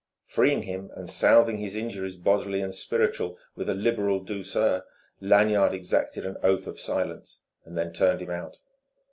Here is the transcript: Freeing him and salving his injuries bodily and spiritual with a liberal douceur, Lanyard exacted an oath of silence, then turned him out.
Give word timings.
Freeing 0.23 0.63
him 0.63 0.89
and 0.95 1.07
salving 1.07 1.59
his 1.59 1.75
injuries 1.75 2.15
bodily 2.15 2.59
and 2.59 2.73
spiritual 2.73 3.37
with 3.55 3.69
a 3.69 3.75
liberal 3.75 4.19
douceur, 4.19 4.83
Lanyard 5.19 5.75
exacted 5.75 6.25
an 6.25 6.37
oath 6.41 6.65
of 6.65 6.79
silence, 6.79 7.41
then 7.67 7.93
turned 7.93 8.19
him 8.23 8.31
out. 8.31 8.57